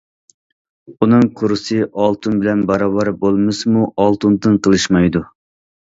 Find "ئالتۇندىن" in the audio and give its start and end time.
4.07-4.61